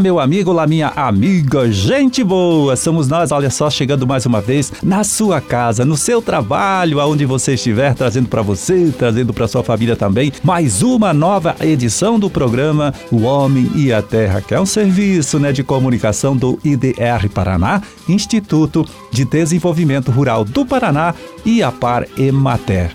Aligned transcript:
Meu 0.00 0.20
amigo, 0.20 0.52
olá, 0.52 0.64
minha 0.64 0.88
amiga, 0.88 1.72
gente 1.72 2.22
boa! 2.22 2.76
Somos 2.76 3.08
nós, 3.08 3.32
olha 3.32 3.50
só, 3.50 3.68
chegando 3.68 4.06
mais 4.06 4.24
uma 4.26 4.40
vez 4.40 4.72
na 4.80 5.02
sua 5.02 5.40
casa, 5.40 5.84
no 5.84 5.96
seu 5.96 6.22
trabalho, 6.22 7.00
aonde 7.00 7.24
você 7.24 7.54
estiver, 7.54 7.94
trazendo 7.94 8.28
para 8.28 8.40
você, 8.40 8.92
trazendo 8.96 9.34
para 9.34 9.48
sua 9.48 9.64
família 9.64 9.96
também, 9.96 10.32
mais 10.44 10.82
uma 10.82 11.12
nova 11.12 11.56
edição 11.60 12.16
do 12.16 12.30
programa 12.30 12.94
O 13.10 13.22
Homem 13.22 13.68
e 13.74 13.92
a 13.92 14.00
Terra, 14.00 14.40
que 14.40 14.54
é 14.54 14.60
um 14.60 14.66
serviço 14.66 15.40
né, 15.40 15.52
de 15.52 15.64
comunicação 15.64 16.36
do 16.36 16.60
IDR 16.64 17.28
Paraná, 17.34 17.82
Instituto 18.08 18.86
de 19.10 19.24
Desenvolvimento 19.24 20.12
Rural 20.12 20.44
do 20.44 20.64
Paraná 20.64 21.12
e 21.44 21.60
a 21.60 21.72
Par 21.72 22.06
Emater. 22.16 22.92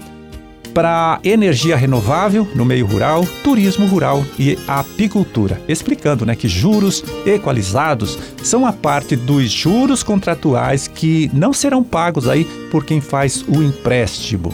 para 0.74 1.20
energia 1.24 1.76
renovável 1.76 2.48
no 2.56 2.66
meio 2.66 2.86
rural, 2.86 3.26
turismo 3.44 3.86
rural 3.86 4.24
e 4.40 4.58
apicultura, 4.68 5.62
explicando 5.68 6.26
né, 6.26 6.36
que 6.36 6.48
juros 6.48 7.04
equalizados 7.26 8.18
são 8.44 8.66
a 8.66 8.74
parte 8.74 9.16
dos 9.16 9.52
juros 9.52 10.04
contratuais 10.04 10.88
que 10.88 11.30
não 11.34 11.54
serão 11.54 11.84
pagos 11.84 12.28
aí 12.28 12.46
por 12.72 12.86
quem 12.86 13.02
faz 13.02 13.44
o 13.48 13.62
empréstimo. 13.62 14.54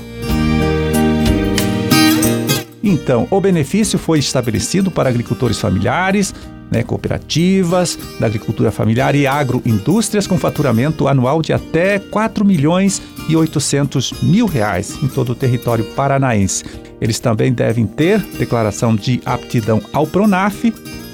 Então, 2.83 3.27
o 3.29 3.41
benefício 3.41 3.99
foi 3.99 4.19
estabelecido 4.19 4.89
para 4.89 5.09
agricultores 5.09 5.59
familiares, 5.59 6.33
né, 6.71 6.83
cooperativas 6.83 7.97
da 8.19 8.27
agricultura 8.27 8.71
familiar 8.71 9.15
e 9.15 9.25
agroindústrias 9.25 10.27
com 10.27 10.37
faturamento 10.37 11.07
anual 11.07 11.41
de 11.41 11.53
até 11.53 11.99
4 11.99 12.45
milhões 12.45 13.01
e 13.29 13.35
800 13.35 14.23
mil 14.23 14.45
reais 14.45 14.97
em 15.01 15.07
todo 15.07 15.31
o 15.31 15.35
território 15.35 15.85
paranaense. 15.95 16.63
Eles 16.99 17.19
também 17.19 17.53
devem 17.53 17.85
ter 17.85 18.19
declaração 18.37 18.95
de 18.95 19.21
aptidão 19.25 19.81
ao 19.93 20.07
Pronaf, 20.07 20.65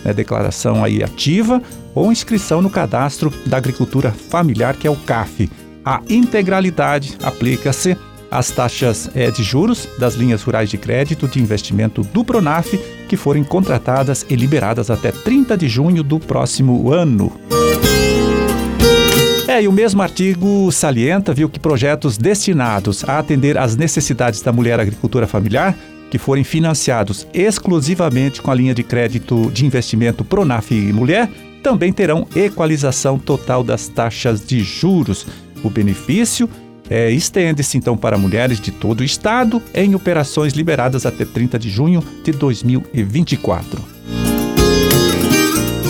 né, 0.04 0.14
declaração 0.14 0.84
aí 0.84 1.04
ativa, 1.04 1.62
ou 1.94 2.12
inscrição 2.12 2.62
no 2.62 2.70
cadastro 2.70 3.32
da 3.46 3.58
agricultura 3.58 4.12
familiar, 4.12 4.76
que 4.76 4.88
é 4.88 4.92
o 4.92 4.96
CAF. 4.96 5.50
A 5.86 6.02
integralidade 6.10 7.18
aplica-se 7.22 7.98
as 8.34 8.50
taxas 8.50 9.10
é, 9.14 9.30
de 9.30 9.44
juros 9.44 9.88
das 10.00 10.16
linhas 10.16 10.42
rurais 10.42 10.70
de 10.70 10.78
crédito 10.78 11.28
de 11.28 11.40
investimento 11.40 12.02
do 12.02 12.24
Pronaf, 12.26 12.78
que 13.08 13.16
forem 13.16 13.44
contratadas 13.44 14.26
e 14.30 14.36
liberadas 14.36 14.90
até 14.90 15.12
30 15.12 15.56
de 15.56 15.68
junho 15.68 16.04
do 16.04 16.20
próximo 16.20 16.92
ano. 16.92 17.32
É, 19.48 19.62
e 19.62 19.68
o 19.68 19.72
mesmo 19.72 20.02
artigo 20.02 20.72
salienta, 20.72 21.34
viu, 21.34 21.48
que 21.48 21.60
projetos 21.60 22.18
destinados 22.18 23.08
a 23.08 23.20
atender 23.20 23.58
às 23.58 23.76
necessidades 23.76 24.42
da 24.42 24.52
mulher 24.52 24.80
agricultura 24.80 25.28
familiar, 25.28 25.78
que 26.10 26.18
forem 26.18 26.44
financiados 26.44 27.28
exclusivamente 27.34 28.42
com 28.42 28.50
a 28.50 28.56
linha 28.56 28.74
de 28.74 28.84
crédito 28.84 29.52
de 29.52 29.66
investimento 29.66 30.24
Pronaf 30.24 30.72
Mulher, 30.72 31.30
também 31.62 31.94
terão 31.94 32.28
equalização 32.36 33.20
total 33.20 33.64
das 33.64 33.88
taxas 33.88 34.46
de 34.46 34.62
juros. 34.62 35.28
O 35.64 35.70
benefício 35.70 36.50
é, 36.90 37.10
estende-se 37.12 37.78
então 37.78 37.96
para 37.96 38.18
mulheres 38.18 38.60
de 38.60 38.72
todo 38.72 39.02
o 39.02 39.04
estado 39.04 39.62
em 39.74 39.96
operações 39.96 40.54
liberadas 40.54 41.06
até 41.06 41.26
30 41.26 41.58
de 41.58 41.70
junho 41.70 42.04
de 42.24 42.32
2024. 42.32 43.94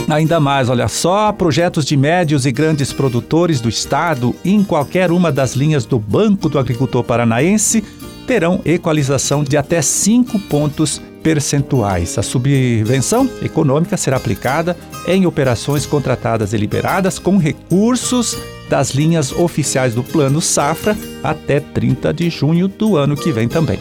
Ainda 0.09 0.39
mais, 0.39 0.69
olha 0.69 0.87
só, 0.87 1.31
projetos 1.31 1.85
de 1.85 1.95
médios 1.95 2.45
e 2.45 2.51
grandes 2.51 2.91
produtores 2.91 3.61
do 3.61 3.69
estado 3.69 4.35
em 4.43 4.63
qualquer 4.63 5.11
uma 5.11 5.31
das 5.31 5.55
linhas 5.55 5.85
do 5.85 5.97
Banco 5.97 6.49
do 6.49 6.59
Agricultor 6.59 7.03
Paranaense 7.03 7.83
terão 8.27 8.61
equalização 8.65 9.43
de 9.43 9.57
até 9.57 9.81
5 9.81 10.37
pontos 10.41 11.01
percentuais. 11.23 12.17
A 12.17 12.21
subvenção 12.21 13.29
econômica 13.41 13.95
será 13.95 14.17
aplicada 14.17 14.77
em 15.07 15.25
operações 15.25 15.85
contratadas 15.85 16.53
e 16.53 16.57
liberadas 16.57 17.17
com 17.17 17.37
recursos 17.37 18.37
das 18.73 18.89
linhas 18.89 19.31
oficiais 19.31 19.93
do 19.93 20.03
Plano 20.03 20.41
Safra 20.41 20.97
até 21.23 21.59
30 21.59 22.11
de 22.11 22.27
junho 22.27 22.67
do 22.67 22.97
ano 22.97 23.15
que 23.15 23.31
vem 23.31 23.47
também. 23.47 23.77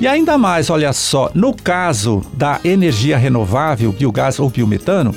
E 0.00 0.06
ainda 0.06 0.38
mais, 0.38 0.70
olha 0.70 0.92
só, 0.92 1.28
no 1.34 1.52
caso 1.52 2.22
da 2.34 2.60
energia 2.62 3.18
renovável, 3.18 3.90
biogás 3.90 4.38
ou 4.38 4.48
biometano, 4.48 5.12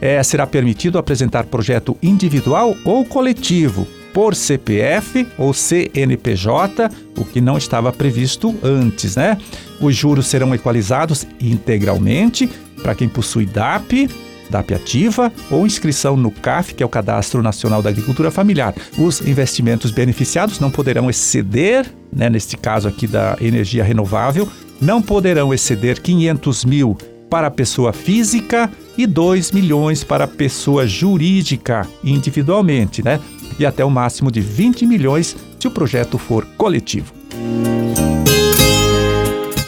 é, 0.00 0.22
será 0.22 0.46
permitido 0.46 0.96
apresentar 0.96 1.44
projeto 1.44 1.98
individual 2.02 2.74
ou 2.82 3.04
coletivo 3.04 3.86
por 4.14 4.34
CPF 4.34 5.28
ou 5.36 5.52
CNPJ, 5.52 6.90
o 7.14 7.26
que 7.26 7.42
não 7.42 7.58
estava 7.58 7.92
previsto 7.92 8.56
antes, 8.62 9.16
né? 9.16 9.36
Os 9.82 9.94
juros 9.94 10.28
serão 10.28 10.54
equalizados 10.54 11.26
integralmente 11.38 12.48
para 12.82 12.94
quem 12.94 13.06
possui 13.06 13.44
DAP, 13.44 14.08
DAP 14.50 14.72
ativa 14.72 15.32
ou 15.50 15.66
inscrição 15.66 16.16
no 16.16 16.30
CAF, 16.30 16.74
que 16.74 16.82
é 16.82 16.86
o 16.86 16.88
Cadastro 16.88 17.42
Nacional 17.42 17.82
da 17.82 17.90
Agricultura 17.90 18.30
Familiar. 18.30 18.74
Os 18.98 19.20
investimentos 19.20 19.90
beneficiados 19.90 20.60
não 20.60 20.70
poderão 20.70 21.08
exceder, 21.08 21.86
né, 22.12 22.28
neste 22.28 22.56
caso 22.56 22.88
aqui 22.88 23.06
da 23.06 23.36
energia 23.40 23.84
renovável, 23.84 24.48
não 24.80 25.02
poderão 25.02 25.52
exceder 25.52 26.00
500 26.00 26.64
mil 26.64 26.96
para 27.28 27.48
a 27.48 27.50
pessoa 27.50 27.92
física 27.92 28.70
e 28.96 29.06
2 29.06 29.52
milhões 29.52 30.02
para 30.02 30.24
a 30.24 30.28
pessoa 30.28 30.86
jurídica 30.86 31.86
individualmente, 32.02 33.02
né? 33.04 33.20
E 33.58 33.66
até 33.66 33.84
o 33.84 33.90
máximo 33.90 34.30
de 34.30 34.40
20 34.40 34.86
milhões 34.86 35.36
se 35.58 35.68
o 35.68 35.70
projeto 35.70 36.16
for 36.16 36.46
coletivo. 36.56 37.12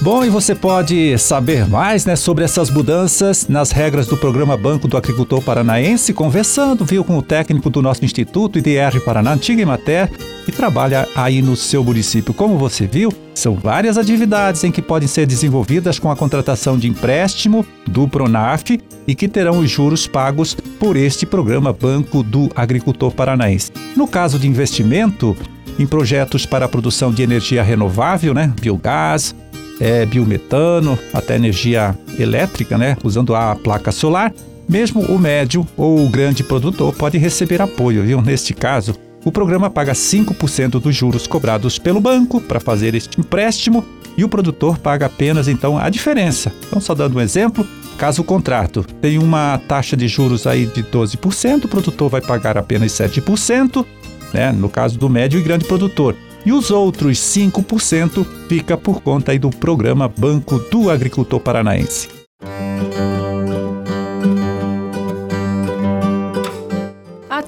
Bom, 0.03 0.25
e 0.25 0.31
você 0.31 0.55
pode 0.55 1.19
saber 1.19 1.69
mais 1.69 2.07
né, 2.07 2.17
sobre 2.17 2.43
essas 2.43 2.71
mudanças 2.71 3.47
nas 3.49 3.71
regras 3.71 4.07
do 4.07 4.17
programa 4.17 4.57
Banco 4.57 4.89
do 4.89 4.97
Agricultor 4.97 5.43
Paranaense, 5.43 6.15
conversando, 6.15 6.87
viu, 6.87 7.05
com 7.05 7.19
o 7.19 7.23
técnico 7.23 7.69
do 7.69 7.83
nosso 7.83 8.03
Instituto 8.03 8.59
IDR 8.59 8.99
Paraná, 9.05 9.35
Antiga 9.35 9.61
Imater, 9.61 10.11
que 10.47 10.53
trabalha 10.53 11.07
aí 11.15 11.43
no 11.43 11.55
seu 11.55 11.85
município. 11.85 12.33
Como 12.33 12.57
você 12.57 12.87
viu, 12.87 13.13
são 13.35 13.55
várias 13.55 13.99
atividades 13.99 14.65
em 14.65 14.73
que 14.73 14.81
podem 14.81 15.07
ser 15.07 15.27
desenvolvidas 15.27 15.99
com 15.99 16.11
a 16.11 16.17
contratação 16.17 16.79
de 16.79 16.89
empréstimo 16.89 17.67
do 17.87 18.09
Pronaf 18.09 18.81
e 19.07 19.15
que 19.15 19.29
terão 19.29 19.59
os 19.59 19.71
juros 19.71 20.07
pagos 20.07 20.55
por 20.79 20.97
este 20.97 21.27
programa 21.27 21.75
Banco 21.75 22.23
do 22.23 22.51
Agricultor 22.57 23.13
Paranaense. 23.13 23.71
No 23.95 24.09
caso 24.09 24.39
de 24.39 24.49
investimento, 24.49 25.37
em 25.79 25.87
projetos 25.87 26.47
para 26.47 26.65
a 26.65 26.69
produção 26.69 27.13
de 27.13 27.23
energia 27.23 27.63
renovável, 27.63 28.33
né, 28.33 28.51
biogás, 28.59 29.35
é, 29.81 30.05
biometano, 30.05 30.99
até 31.13 31.37
energia 31.37 31.97
elétrica, 32.19 32.77
né, 32.77 32.97
usando 33.03 33.35
a 33.35 33.57
placa 33.57 33.91
solar, 33.91 34.33
mesmo 34.69 35.01
o 35.01 35.19
médio 35.19 35.67
ou 35.77 36.05
o 36.05 36.09
grande 36.09 36.45
produtor 36.45 36.95
pode 36.95 37.19
receber 37.19 37.61
apoio, 37.61 38.05
viu? 38.05 38.23
Neste 38.23 38.55
caso, 38.55 38.95
o 39.25 39.33
programa 39.33 39.69
paga 39.69 39.93
5% 39.93 40.81
dos 40.81 40.95
juros 40.95 41.27
cobrados 41.27 41.79
pelo 41.79 42.01
banco 42.01 42.41
para 42.41 42.61
fazer 42.61 42.95
este 42.95 43.19
empréstimo 43.19 43.85
e 44.17 44.25
o 44.25 44.29
produtor 44.29 44.79
paga 44.79 45.07
apenas 45.07 45.49
então 45.49 45.77
a 45.77 45.89
diferença. 45.89 46.53
Então, 46.69 46.81
só 46.81 46.95
dando 46.95 47.19
um 47.19 47.21
exemplo, 47.21 47.67
caso 47.99 48.23
o 48.23 48.25
contrato 48.25 48.85
tem 49.01 49.19
uma 49.19 49.59
taxa 49.67 49.97
de 49.97 50.07
juros 50.07 50.47
aí 50.47 50.67
de 50.67 50.83
12%, 50.83 51.65
o 51.65 51.69
produtor 51.69 52.09
vai 52.09 52.21
pagar 52.21 52.57
apenas 52.57 52.93
7%, 52.93 53.85
né? 54.33 54.53
No 54.53 54.69
caso 54.69 54.99
do 54.99 55.09
médio 55.09 55.39
e 55.39 55.43
grande 55.43 55.65
produtor. 55.65 56.15
E 56.45 56.53
os 56.53 56.71
outros 56.71 57.19
5% 57.19 58.25
fica 58.49 58.77
por 58.77 59.03
conta 59.03 59.33
aí 59.33 59.39
do 59.39 59.51
programa 59.51 60.09
Banco 60.09 60.59
do 60.59 60.91
Agricultor 60.91 61.41
Paranaense. 61.41 62.09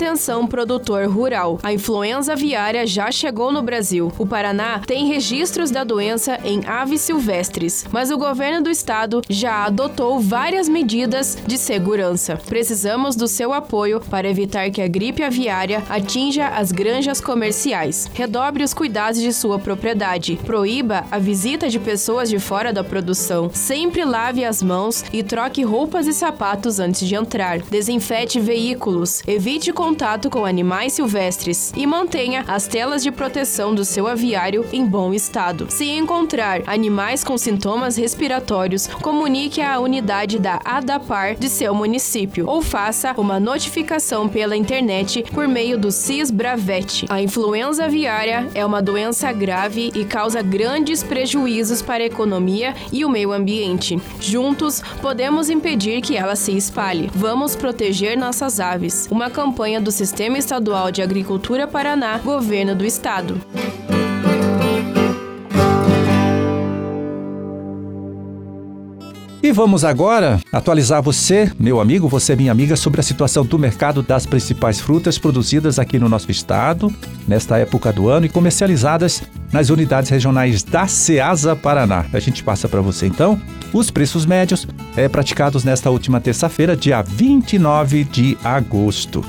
Atenção, 0.02 0.48
produtor 0.48 1.06
rural. 1.06 1.60
A 1.62 1.72
influenza 1.72 2.32
aviária 2.32 2.84
já 2.84 3.12
chegou 3.12 3.52
no 3.52 3.62
Brasil. 3.62 4.12
O 4.18 4.26
Paraná 4.26 4.80
tem 4.84 5.06
registros 5.06 5.70
da 5.70 5.84
doença 5.84 6.40
em 6.44 6.60
aves 6.66 7.02
silvestres, 7.02 7.86
mas 7.92 8.10
o 8.10 8.18
governo 8.18 8.64
do 8.64 8.68
estado 8.68 9.22
já 9.30 9.64
adotou 9.64 10.18
várias 10.18 10.68
medidas 10.68 11.38
de 11.46 11.56
segurança. 11.56 12.36
Precisamos 12.48 13.14
do 13.14 13.28
seu 13.28 13.52
apoio 13.52 14.00
para 14.10 14.28
evitar 14.28 14.70
que 14.70 14.82
a 14.82 14.88
gripe 14.88 15.22
aviária 15.22 15.84
atinja 15.88 16.48
as 16.48 16.72
granjas 16.72 17.20
comerciais. 17.20 18.10
Redobre 18.12 18.64
os 18.64 18.74
cuidados 18.74 19.20
de 19.20 19.32
sua 19.32 19.60
propriedade. 19.60 20.36
Proíba 20.44 21.04
a 21.12 21.18
visita 21.20 21.68
de 21.68 21.78
pessoas 21.78 22.28
de 22.28 22.40
fora 22.40 22.72
da 22.72 22.82
produção. 22.82 23.52
Sempre 23.54 24.04
lave 24.04 24.44
as 24.44 24.64
mãos 24.64 25.04
e 25.12 25.22
troque 25.22 25.62
roupas 25.62 26.08
e 26.08 26.12
sapatos 26.12 26.80
antes 26.80 27.06
de 27.06 27.14
entrar. 27.14 27.60
Desinfete 27.60 28.40
veículos. 28.40 29.22
Evite 29.28 29.72
contato 29.72 29.91
contato 29.92 30.30
com 30.30 30.46
animais 30.46 30.94
silvestres 30.94 31.70
e 31.76 31.86
mantenha 31.86 32.46
as 32.48 32.66
telas 32.66 33.02
de 33.02 33.12
proteção 33.12 33.74
do 33.74 33.84
seu 33.84 34.06
aviário 34.06 34.64
em 34.72 34.86
bom 34.86 35.12
estado. 35.12 35.66
Se 35.68 35.84
encontrar 35.84 36.62
animais 36.66 37.22
com 37.22 37.36
sintomas 37.36 37.98
respiratórios, 37.98 38.86
comunique 38.86 39.60
à 39.60 39.78
unidade 39.78 40.38
da 40.38 40.58
ADAPAR 40.64 41.34
de 41.34 41.46
seu 41.50 41.74
município 41.74 42.46
ou 42.48 42.62
faça 42.62 43.12
uma 43.18 43.38
notificação 43.38 44.30
pela 44.30 44.56
internet 44.56 45.24
por 45.34 45.46
meio 45.46 45.76
do 45.76 45.92
CIS-BRAVET. 45.92 47.04
A 47.10 47.20
influenza 47.20 47.84
aviária 47.84 48.48
é 48.54 48.64
uma 48.64 48.80
doença 48.80 49.30
grave 49.30 49.92
e 49.94 50.06
causa 50.06 50.40
grandes 50.40 51.02
prejuízos 51.02 51.82
para 51.82 52.02
a 52.02 52.06
economia 52.06 52.74
e 52.90 53.04
o 53.04 53.10
meio 53.10 53.30
ambiente. 53.30 54.00
Juntos, 54.18 54.80
podemos 55.02 55.50
impedir 55.50 56.00
que 56.00 56.16
ela 56.16 56.34
se 56.34 56.56
espalhe. 56.56 57.10
Vamos 57.14 57.54
proteger 57.54 58.16
nossas 58.16 58.58
aves. 58.58 59.06
Uma 59.10 59.28
campanha 59.28 59.71
do 59.80 59.90
Sistema 59.90 60.38
Estadual 60.38 60.90
de 60.90 61.02
Agricultura 61.02 61.66
Paraná, 61.66 62.18
Governo 62.18 62.74
do 62.74 62.84
Estado. 62.84 63.40
E 69.42 69.50
vamos 69.50 69.84
agora 69.84 70.38
atualizar 70.52 71.02
você, 71.02 71.50
meu 71.58 71.80
amigo, 71.80 72.06
você 72.06 72.36
minha 72.36 72.52
amiga, 72.52 72.76
sobre 72.76 73.00
a 73.00 73.02
situação 73.02 73.44
do 73.44 73.58
mercado 73.58 74.00
das 74.00 74.24
principais 74.24 74.80
frutas 74.80 75.18
produzidas 75.18 75.80
aqui 75.80 75.98
no 75.98 76.08
nosso 76.08 76.30
estado, 76.30 76.94
nesta 77.26 77.58
época 77.58 77.92
do 77.92 78.08
ano 78.08 78.24
e 78.24 78.28
comercializadas 78.28 79.20
nas 79.52 79.68
unidades 79.68 80.10
regionais 80.10 80.62
da 80.62 80.86
Ceasa 80.86 81.56
Paraná. 81.56 82.06
A 82.12 82.20
gente 82.20 82.44
passa 82.44 82.68
para 82.68 82.80
você 82.80 83.06
então 83.06 83.40
os 83.72 83.90
preços 83.90 84.24
médios 84.24 84.64
é, 84.96 85.08
praticados 85.08 85.64
nesta 85.64 85.90
última 85.90 86.20
terça-feira, 86.20 86.76
dia 86.76 87.02
29 87.02 88.04
de 88.04 88.38
agosto. 88.44 89.24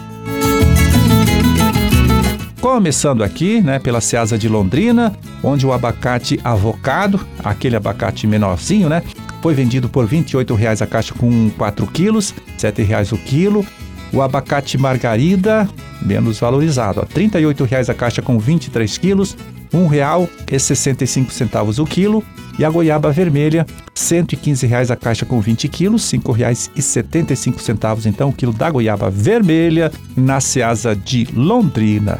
Começando 2.63 3.25
aqui, 3.25 3.59
né, 3.59 3.77
pela 3.77 3.99
Ceasa 3.99 4.37
de 4.37 4.47
Londrina, 4.47 5.13
onde 5.43 5.67
o 5.67 5.73
abacate 5.73 6.39
avocado, 6.45 7.19
aquele 7.43 7.75
abacate 7.75 8.25
menorzinho, 8.25 8.87
né, 8.87 9.03
foi 9.41 9.53
vendido 9.53 9.89
por 9.89 10.05
R$ 10.05 10.23
28,00 10.23 10.81
a 10.81 10.87
caixa 10.87 11.13
com 11.13 11.49
4 11.57 11.85
quilos, 11.87 12.31
R$ 12.31 12.41
7,00 12.57 13.11
o 13.11 13.17
quilo. 13.17 13.65
O 14.13 14.21
abacate 14.21 14.77
margarida, 14.77 15.67
menos 16.01 16.39
valorizado, 16.39 17.01
R$ 17.01 17.07
38,00 17.13 17.89
a 17.89 17.93
caixa 17.93 18.21
com 18.21 18.39
23 18.39 18.97
quilos, 18.97 19.35
R$ 19.69 19.79
1,65 19.79 21.79
o 21.79 21.85
quilo. 21.85 22.23
E 22.57 22.63
a 22.63 22.69
goiaba 22.69 23.11
vermelha, 23.11 23.65
R$ 23.65 23.67
115,00 23.95 24.91
a 24.91 24.95
caixa 24.95 25.25
com 25.25 25.41
20 25.41 25.67
quilos, 25.67 26.11
R$ 26.11 26.19
5,75 26.19 28.05
então 28.05 28.29
o 28.29 28.33
quilo 28.33 28.53
da 28.53 28.69
goiaba 28.69 29.09
vermelha 29.09 29.91
na 30.15 30.39
Ceasa 30.39 30.95
de 30.95 31.27
Londrina. 31.33 32.19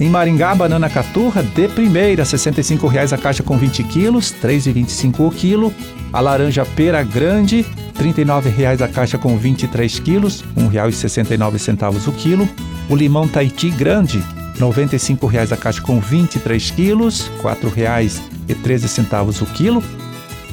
Em 0.00 0.10
Maringá, 0.10 0.54
banana 0.54 0.90
caturra 0.90 1.42
de 1.42 1.68
primeira, 1.68 2.24
R$ 2.24 2.28
65,00 2.28 3.12
a 3.12 3.18
caixa 3.18 3.42
com 3.42 3.56
20 3.56 3.84
quilos, 3.84 4.32
R$ 4.42 4.48
3,25 4.48 5.20
o 5.20 5.30
quilo. 5.30 5.72
A 6.12 6.20
laranja 6.20 6.64
pera 6.64 7.02
grande, 7.02 7.64
R$ 7.96 8.12
39,00 8.12 8.82
a 8.82 8.88
caixa 8.88 9.16
com 9.16 9.36
23 9.38 10.00
quilos, 10.00 10.42
R$ 10.56 10.64
1,69 10.64 12.08
o 12.08 12.12
quilo. 12.12 12.48
O 12.90 12.96
limão 12.96 13.26
Tahiti 13.28 13.70
grande, 13.70 14.22
R$ 14.54 14.60
95,00 14.60 15.52
a 15.52 15.56
caixa 15.56 15.80
com 15.80 16.00
23 16.00 16.70
quilos, 16.70 17.30
R$ 17.42 17.42
4,13 17.42 19.42
o 19.42 19.46
quilo. 19.46 19.82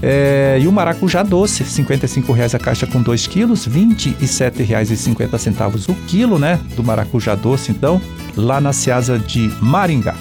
É, 0.03 0.57
e 0.59 0.67
o 0.67 0.71
maracujá 0.71 1.21
doce, 1.21 1.61
R$ 1.61 1.69
55,00 1.69 2.55
a 2.55 2.59
caixa 2.59 2.87
com 2.87 3.01
2 3.01 3.27
quilos, 3.27 3.65
R$ 3.65 3.73
27,50 3.73 5.89
o 5.89 5.95
quilo, 6.07 6.39
né? 6.39 6.59
Do 6.75 6.83
maracujá 6.83 7.35
doce, 7.35 7.71
então, 7.71 8.01
lá 8.35 8.59
na 8.59 8.73
Ceasa 8.73 9.19
de 9.19 9.51
Maringá. 9.61 10.15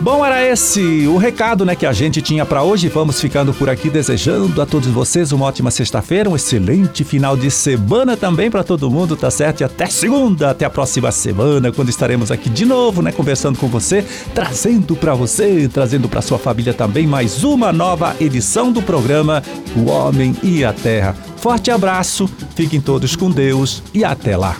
Bom, 0.01 0.25
era 0.25 0.43
esse 0.43 1.05
o 1.05 1.15
recado, 1.15 1.63
né, 1.63 1.75
que 1.75 1.85
a 1.85 1.93
gente 1.93 2.23
tinha 2.23 2.43
para 2.43 2.63
hoje. 2.63 2.89
Vamos 2.89 3.21
ficando 3.21 3.53
por 3.53 3.69
aqui 3.69 3.87
desejando 3.87 4.59
a 4.59 4.65
todos 4.65 4.87
vocês 4.87 5.31
uma 5.31 5.45
ótima 5.45 5.69
sexta-feira, 5.69 6.27
um 6.27 6.35
excelente 6.35 7.03
final 7.03 7.37
de 7.37 7.51
semana 7.51 8.17
também 8.17 8.49
para 8.49 8.63
todo 8.63 8.89
mundo, 8.89 9.15
tá 9.15 9.29
certo? 9.29 9.61
E 9.61 9.63
até 9.63 9.85
segunda, 9.85 10.49
até 10.49 10.65
a 10.65 10.71
próxima 10.71 11.11
semana, 11.11 11.71
quando 11.71 11.89
estaremos 11.89 12.31
aqui 12.31 12.49
de 12.49 12.65
novo, 12.65 13.03
né, 13.03 13.11
conversando 13.11 13.59
com 13.59 13.67
você, 13.67 14.03
trazendo 14.33 14.95
para 14.95 15.13
você, 15.13 15.69
trazendo 15.71 16.09
para 16.09 16.21
sua 16.23 16.39
família 16.39 16.73
também 16.73 17.05
mais 17.05 17.43
uma 17.43 17.71
nova 17.71 18.15
edição 18.19 18.71
do 18.71 18.81
programa 18.81 19.43
O 19.75 19.87
Homem 19.87 20.35
e 20.41 20.65
a 20.65 20.73
Terra. 20.73 21.15
Forte 21.37 21.69
abraço, 21.69 22.27
fiquem 22.55 22.81
todos 22.81 23.15
com 23.15 23.29
Deus 23.29 23.83
e 23.93 24.03
até 24.03 24.35
lá. 24.35 24.57